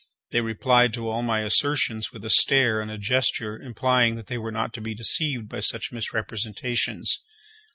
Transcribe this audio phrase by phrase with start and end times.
[0.31, 4.37] They replied to all my assertions with a stare and a gesture implying that they
[4.39, 7.19] were not to be deceived by such misrepresentations.